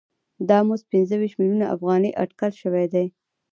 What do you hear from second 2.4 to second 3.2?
شوی دی